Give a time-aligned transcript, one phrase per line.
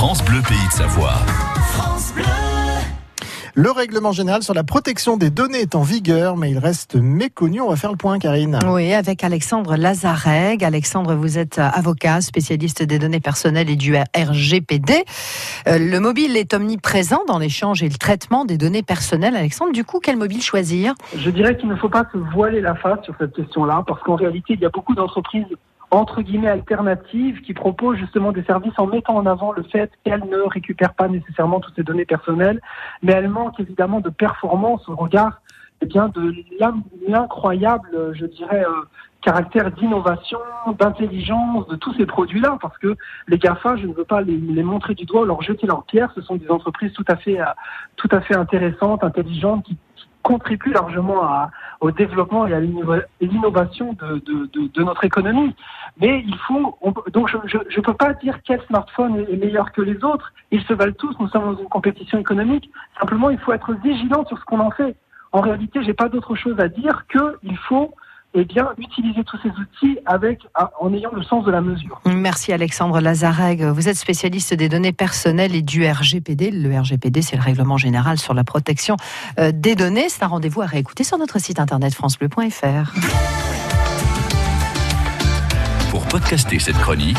[0.00, 1.12] France Bleu Pays de Savoie.
[3.54, 7.60] Le règlement général sur la protection des données est en vigueur, mais il reste méconnu.
[7.60, 8.58] On va faire le point, Karine.
[8.66, 10.64] Oui, avec Alexandre Lazareg.
[10.64, 15.04] Alexandre, vous êtes avocat, spécialiste des données personnelles et du RGPD.
[15.68, 19.36] Euh, le mobile est omniprésent dans l'échange et le traitement des données personnelles.
[19.36, 20.94] Alexandre, du coup, quel mobile choisir?
[21.14, 24.16] Je dirais qu'il ne faut pas se voiler la face sur cette question-là, parce qu'en
[24.16, 25.44] réalité, il y a beaucoup d'entreprises
[25.90, 30.24] entre guillemets alternatives qui proposent justement des services en mettant en avant le fait qu'elles
[30.24, 32.60] ne récupèrent pas nécessairement toutes ces données personnelles,
[33.02, 35.40] mais elles manquent évidemment de performance au regard
[35.82, 36.34] eh bien de
[37.08, 38.82] l'incroyable, je dirais, euh,
[39.22, 40.38] caractère d'innovation,
[40.78, 42.96] d'intelligence de tous ces produits-là, parce que
[43.28, 46.22] les GAFA, je ne veux pas les, montrer du doigt leur jeter leur pierre, ce
[46.22, 47.46] sont des entreprises tout à fait, euh,
[47.96, 49.76] tout à fait intéressantes, intelligentes, qui,
[50.22, 55.54] contribue largement à, au développement et à l'innovation de, notre économie.
[55.98, 56.78] Mais il faut,
[57.12, 60.32] donc je ne peux pas dire quel smartphone est meilleur que les autres.
[60.50, 61.14] Ils se valent tous.
[61.18, 62.70] Nous sommes dans une compétition économique.
[62.98, 64.96] Simplement, il faut être vigilant sur ce qu'on en fait.
[65.32, 67.94] En réalité, j'ai pas d'autre chose à dire que il faut
[68.34, 70.40] eh bien, utiliser tous ces outils avec,
[70.80, 72.00] en ayant le sens de la mesure.
[72.06, 73.62] Merci Alexandre Lazareg.
[73.62, 76.52] Vous êtes spécialiste des données personnelles et du RGPD.
[76.52, 78.96] Le RGPD, c'est le règlement général sur la protection
[79.38, 80.08] euh, des données.
[80.08, 82.92] C'est un rendez-vous à réécouter sur notre site internet francebleu.fr.
[85.90, 87.18] Pour podcaster cette chronique,